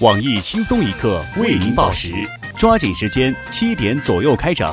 [0.00, 2.12] 网易轻松一刻为您报时，
[2.56, 4.72] 抓紧时间，七点左右开整。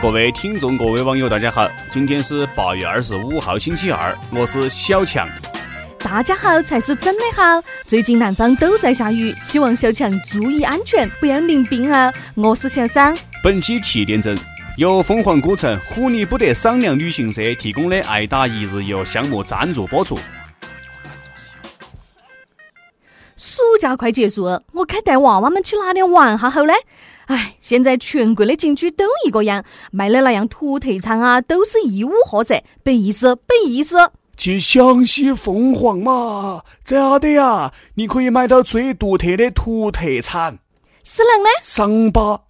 [0.00, 5.28] 各位听众，各位网友，大家好，今天是八月二十五号，星期二，我是小强。
[5.98, 7.42] 大家好才是真的好。
[7.84, 12.10] 最近南方都在下雨，希望小强注意安全，不要淋冰啊！
[12.34, 13.14] 我是小三。
[13.42, 14.38] 本期七点整
[14.76, 20.16] 由凤凰古城虎你不得商量旅行社提供的爱达一日游项目赞助播出。
[23.48, 24.44] 暑假快结束，
[24.74, 26.72] 我该带娃娃们去哪里玩哈好呢？
[27.28, 33.96] 哎，现在全国的景区都一个样，卖的那样土特产啊，都是义乌货色，本意思，本意思。
[34.36, 37.72] 去湘西凤凰嘛，咋的呀？
[37.94, 40.58] 你可以买到最独特的土特产。
[41.02, 41.48] 是啷呢？
[41.62, 42.42] 上吧。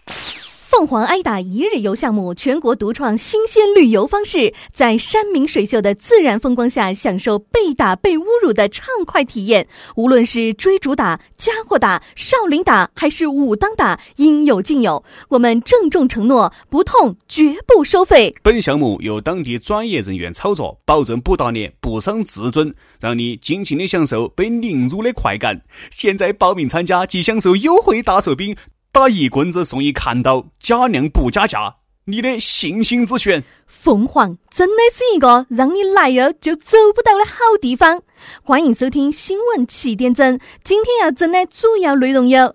[0.69, 9.67] 凤凰挨打一日游项目全国独创新鲜旅游方式，在山明水秀的自然风光下，享受被打被侮辱的畅快体验。
[9.95, 15.03] 无论是追逐打、家伙打、少林打，还是武当打，应有尽有。
[15.29, 18.35] 我们郑重承诺，不痛绝不收费。
[18.43, 25.59] 本项目由当地专业人员操作，保证不打脸、不伤自尊，让你尽情的享受被凌辱的快感。
[25.89, 28.55] 现在报名参加，即享受优惠大酬宾。
[28.99, 33.41] 打一棍子送一砍刀，加量不加价，你的信心之选。
[33.65, 38.01] 凤凰真的是一个让你来了就走不到的好地方。
[38.43, 42.53] 欢迎收听新闻七点整，今天要整的主要内容有：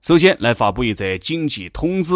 [0.00, 2.14] 首先来发布一则紧急通知，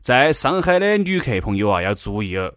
[0.00, 2.54] 在上海的旅客朋友啊要注意哦，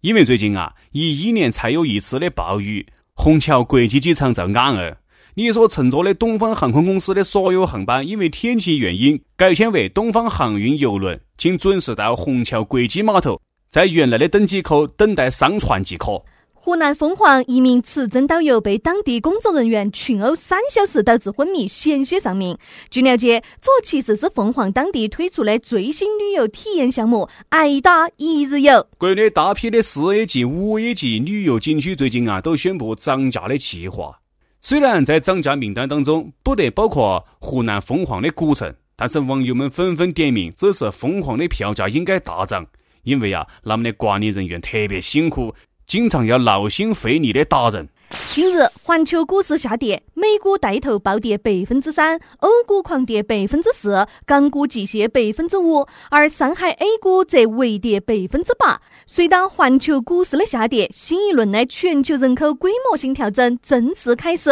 [0.00, 4.96] 因为最近啊一一年才有一次的暴雨，虹桥国际机场遭淹了。
[5.38, 16.20] 你所乘坐的东方航空公司的所有航班，因为天气原因改签为东方航运邮轮，请准时到虹桥国际码头，在原来的登机口等待上船即可。
[16.52, 22.58] 湖南凤凰一名持证导游被当地工作人员群殴三小时，导致昏迷，险些丧命。
[22.90, 28.84] 据了解，这其实是凤凰当地推出的最新旅游体验项目——挨打一日游。
[28.98, 34.17] 国内大批的四 A 级、五 A 级旅游景区最近啊，都宣布涨价的计划。
[34.60, 42.66] 虽然在涨价名单当中不得包括湖南凤凰的古城，但是网友们纷纷点名，这次凤凰的票价应该大涨，
[43.04, 45.54] 因为啊，他们的管理人员特别辛苦，
[45.86, 47.88] 经常要劳心费力的打人。
[48.10, 58.80] 近日，环球股市下跌，美股带头暴跌百分之三，欧股狂跌百分之四，港股急泻百分之五，而上海 A 股则微跌百分之八。
[59.06, 64.50] 随着环球股市的下跌，新一轮的全球人口规模性调整正式开始。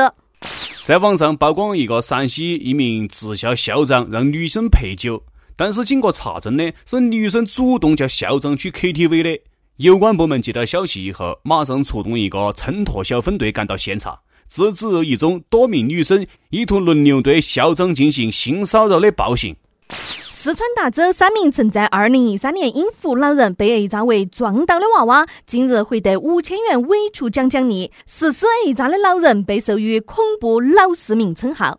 [0.85, 5.23] 在网上曝光一个陕西一名职校校长让女生陪酒，
[5.57, 9.41] 但是经过查证呢，是女生主动叫校长去 KTV 的。
[9.77, 19.55] 有关部门接到消息以后，马上出动一个衬托小分队赶到现场，制止一宗多名女生意图轮流对校长进行性骚扰的暴行。
[19.91, 27.93] 四川达州三名曾在二零一三年因扶老人被 A 诈为撞倒的娃娃，近日获得五千元委出奖奖励。
[28.07, 31.79] 实施 A 诈的老人被授予“恐怖老市民”称号。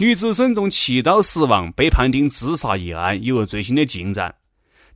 [0.00, 4.34] 女子身中七刀死亡，被判定自杀一案有了最新的进展。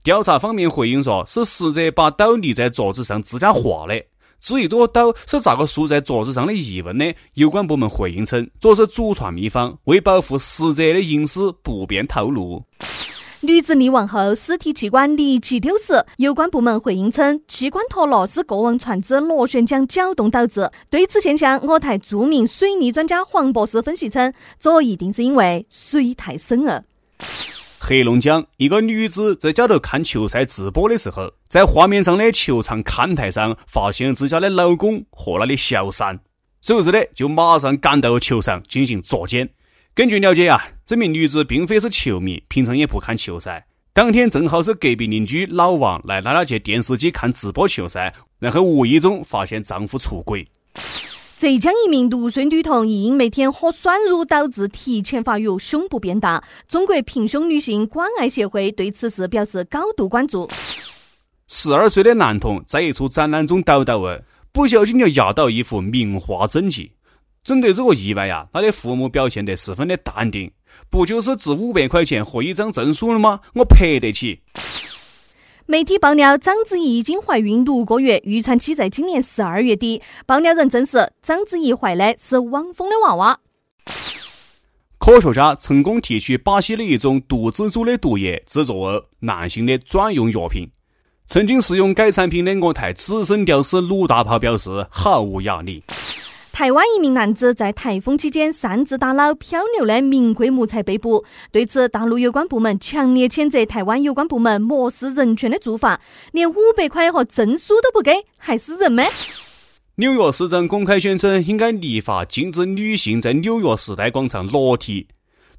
[0.03, 4.03] 调查方面回应说，是死者把刀立在桌子上自家划的。
[4.41, 7.05] 至于这个刀是咋个竖在桌子上的疑问呢？
[7.35, 12.63] 有关部门回应称，这是祖传秘方，为保护死者的隐私，不便透露。
[13.41, 20.71] 女子溺亡后，尸体器官立即丢失，有关部门回应称，器官脱落是过往船只螺旋桨搅动导致。
[20.89, 26.85] 对此现象，我台著名水利专家黄博士分析称，这一定是因为水太深了。
[27.89, 36.21] 黑龙江一个女子在家头看球赛直播的时候，在画面上的球场看台上发现自家的老公和她的小三，
[36.61, 39.49] 随后呢就马上赶到球场进行捉奸。
[39.95, 43.67] 根据了解啊，这名女子并非是球迷，平常也不看球赛。
[43.95, 50.45] 当天正好是隔壁邻居老王来拉了去电视机看直播球赛，然后无意中发现丈夫出轨。
[51.39, 56.43] 浙江一名六岁女童因每天喝酸乳导致提前发育，胸部变大。
[56.67, 60.49] 中国平胸女性关爱协会对此事表示高度关注。
[61.47, 64.21] 十二岁的男童在一处展览中倒倒哦，
[64.51, 66.91] 不小心就压倒一幅名画真迹。
[67.45, 70.51] 针对这个意外呀，他的父母表现得十分的淡定。
[70.91, 73.39] 不就是值五百块钱和一张证书了吗？
[73.55, 74.41] 我赔得起。
[75.71, 80.01] 媒体爆料，章子怡已经怀孕六个月，预产期在今年十二月底。
[80.25, 83.39] 爆料人证实，章子怡怀的是汪峰的娃娃。
[84.97, 90.67] 科学家成功提取巴西的一种毒蜘蛛的毒液，制作男性的专用药品。
[91.27, 95.85] 曾经使用该产品的我台资深屌丝鲁大炮表示毫无压力。
[96.59, 101.25] 台湾一名男子在台风期间擅自打捞漂流的名贵木材被捕。
[101.53, 106.01] 对此，大陆有关部门强烈谴责台湾有关部门漠视人权的做法，
[106.33, 109.05] 连五百块和证书都不给，还是人吗？
[109.95, 115.07] 纽约市长公开宣称，应该立法禁止女性在纽约时代广场裸体。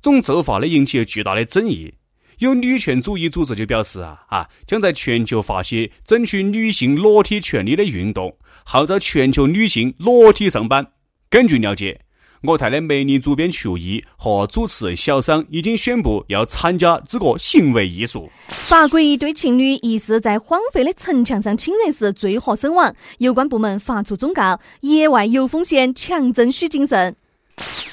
[0.02, 1.94] 这种做法呢，引起了巨大的争议。
[2.40, 8.34] 有女权主义组织就表示啊啊，将在全球发起争取女性裸体权利的运动。
[8.64, 10.88] 号召全球女性裸体上班。
[11.30, 12.00] 根据了解，
[12.44, 18.32] 我台的美女主编曲艺和主持人小商已经宣布要参加这个行为艺术。
[18.48, 27.18] 法国一对情侣疑似在荒废的城墙上亲热时坠河身亡，有关部门发出忠告：野外有风险，强征需谨慎。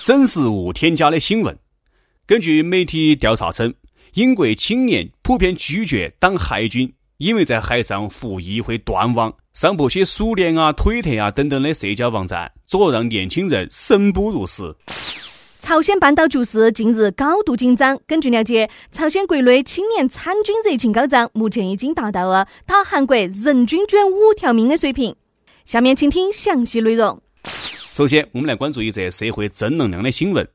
[0.05, 1.59] 真实无添加的新闻。
[2.25, 3.75] 根据媒体调查称，
[4.17, 9.31] 英国青年普遍拒绝当海军，因为在海上服役会断网。
[9.53, 14.75] 上不些苏联啊、推特啊等等的社交网站，这让年轻人生不如死。
[15.61, 18.01] 朝鲜半岛局势近日高度紧张。
[18.07, 25.15] 根据了解，朝鲜国内青年参军热情高涨，目前已经达到了打韩国人均捐五条命的水平。
[25.67, 27.21] 下面请听详细内容。
[27.45, 30.49] 首先，我们来关注一则社会正能量的新闻。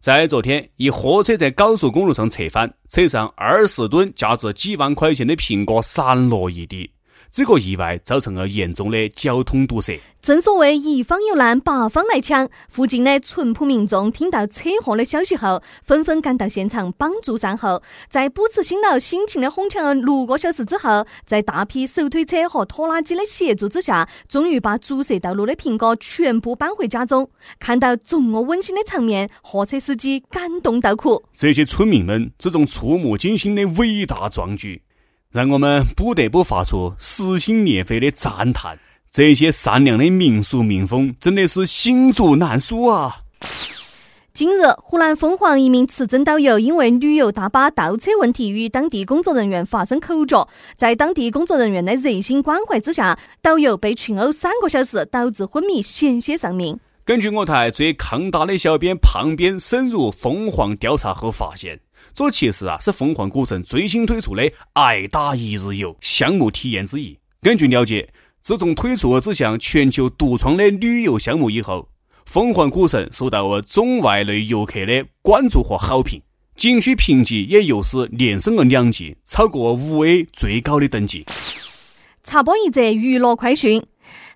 [0.00, 6.88] 在昨天，一货车在高速公路上侧翻，车上二十吨价值几万块钱的苹果散落一地。
[7.30, 10.00] 这个意外造成了严重的交通堵塞。
[10.20, 12.48] 正所谓一方有难，八方来抢。
[12.68, 17.82] 附近的淳朴民众听到车祸的消息后，纷纷赶到现场帮助善后。
[18.10, 27.30] 在不辞辛劳、辛勤的哄抢了六个小时之后，在大批手推车和拖拉机的协助之下，终于把阻塞道路的苹果全部搬回家中。
[27.58, 31.22] 看到这么温馨的场面，货车司机感动到哭。
[31.34, 34.82] 这些村民们这种触目惊心的伟大壮举。
[35.30, 38.78] 让我们不得不发出撕心裂肺的赞叹：
[39.12, 43.14] 这些善良的民俗民风真的是罄竹难书啊！
[44.32, 56.78] 近日，湖南凤凰一名持证导游因为旅游大巴倒车问题与当地工作人员发生口角，在当地工作人员的热心关怀之下，导游被群殴三个小时，导致昏迷，险些丧命。
[57.08, 61.80] 根据我台最抗打的小编胖编深入凤凰调查后发现。
[62.14, 64.42] 这其实啊是凤凰古城最新推出的
[64.74, 67.18] “爱打一日游”项目体验之一。
[67.40, 68.06] 根据了解，
[68.42, 71.88] 自从推出了这项全球独创的旅游项目以后，
[72.26, 76.20] 凤凰古城受到了中外内游客的关注和好评，
[76.56, 81.24] 景区评级也由是连升了两级，超过五 A 最高的等级。
[82.22, 83.82] 插播一则娱乐快讯。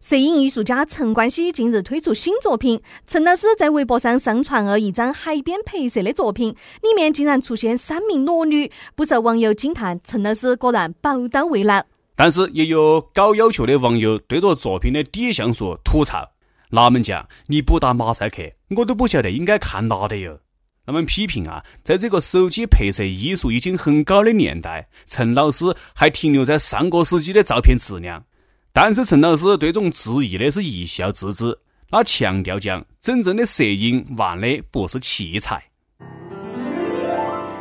[0.02, 2.82] 摄影艺术家陈冠希近日推出新作品。
[3.06, 6.48] 陈老师在微博上上传了一张海边拍摄的作品，
[6.82, 11.80] 里面竟然出现三名裸女，不少网友惊叹陈老师果然宝刀未老。
[12.16, 16.28] 但是也有高要求的网友对着作品的底像素吐槽
[16.70, 18.42] ：“哪门讲你不打马赛克，
[18.76, 20.36] 我都不晓得应该看哪的哟。”
[20.84, 25.64] 他们批评啊，在这个手机拍摄艺术已经很高的年代，陈老师
[25.94, 28.24] 还停留在上个世纪的照片质量。
[28.74, 31.58] 但是陈老师对这种质疑呢是一笑置之，
[31.90, 35.62] 他强调讲，真正的摄影玩的不是器材。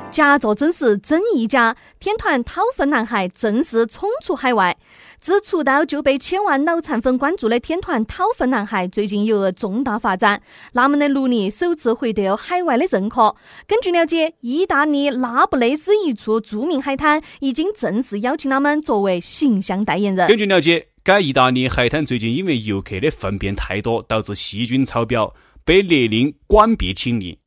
[0.09, 4.77] 假作真是真亦假，天团掏粪男孩正式冲出海外。
[5.19, 10.41] 自出道就被千万脑残粉关注的天团掏粪男孩，最近有了重大发展。
[10.73, 13.35] 他们的努力首次获得了海外的认可。
[13.67, 20.27] 根据了解，意大利那不勒斯一处著名海滩已经正式邀请他们作为形象代言人。
[20.29, 20.90] 根据了解。
[21.03, 25.33] 该意大利海滩最近因为游客的粪便太多，导致细菌超标，
[25.65, 27.39] 被勒令关闭清理。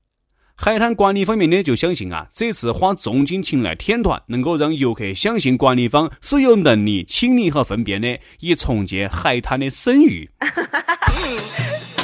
[0.57, 10.29] 海滩管理方面呢，就相信啊，这次花重金请来天团，能够让游客相信管理方是有能力清理好粪便的，以重建海滩的声誉。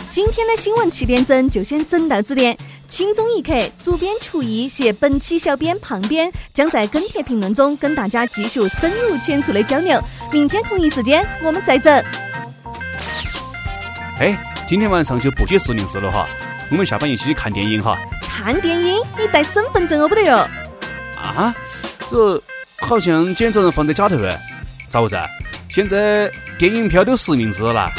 [0.08, 2.56] 今天的新闻七点整就先整到这点，
[2.88, 10.00] 轻松一刻，主编厨艺携本期小编胖编将在跟帖评论中跟大家继续深入浅出的交流。
[10.32, 11.92] 明天同一时间我们再整。
[14.18, 16.26] 哎，今天晚上就不去四零四了哈，
[16.70, 17.98] 我们下班一起去看电影哈。
[18.22, 18.96] 看电影？
[19.18, 20.36] 你带身份证哦不得哟？
[21.16, 21.54] 啊？
[22.10, 22.42] 这
[22.80, 24.40] 好像检查人放在家头哎，
[24.88, 25.16] 咋回事？
[25.68, 27.90] 现在电影票都实名制了。